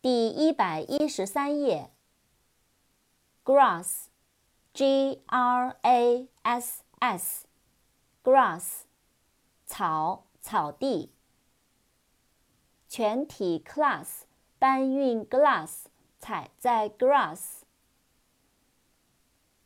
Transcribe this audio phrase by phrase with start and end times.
[0.00, 1.90] 第一百一十三页。
[3.44, 8.82] grass，g r a s s，grass，
[9.66, 11.10] 草，草地。
[12.86, 14.20] 全体 class
[14.60, 15.86] 搬运 glass，
[16.20, 17.62] 踩在 grass。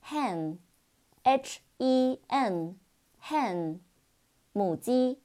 [0.02, 3.80] hen，h e n，hen，
[4.52, 5.20] 母鸡。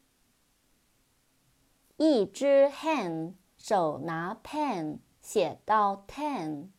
[1.95, 3.35] 一只 hen。
[3.57, 6.69] 手拿 pen 写到 ten。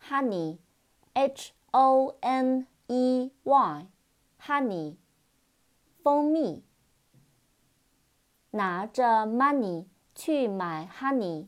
[0.00, 4.96] honey，h o n e y，honey，
[6.02, 6.62] 蜂蜜。
[8.52, 11.46] 拿着 money 去买 honey。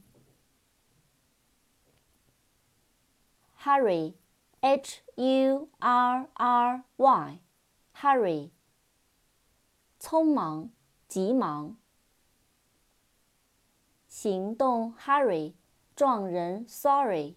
[3.63, 8.51] hurry，h u r r y，hurry，
[10.01, 10.71] 匆忙，
[11.07, 11.77] 急忙。
[14.23, 15.53] 行动，hurry，
[15.97, 17.35] 撞人，sorry。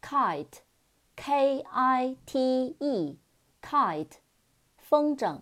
[0.00, 4.18] kite，k i t e，kite，
[4.76, 5.40] 风筝。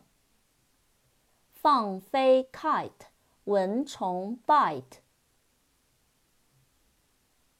[1.52, 3.08] 放飞，kite，
[3.44, 5.00] 蚊虫，bite。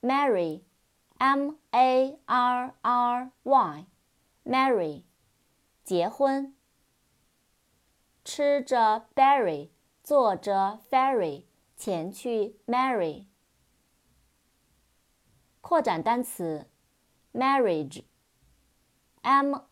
[0.00, 5.02] marry，m a r r y，marry，
[5.84, 6.54] 结婚。
[8.30, 9.70] 吃着 berry，
[10.02, 11.44] 坐着 ferry，
[11.78, 13.24] 前去 marry。
[15.62, 16.66] 扩展单词
[17.32, 18.04] ，marriage，m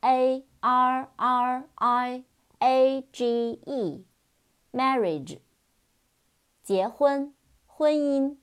[0.00, 2.24] a r r i
[2.60, 5.40] a g e，marriage，
[6.62, 7.34] 结婚，
[7.66, 8.38] 婚姻。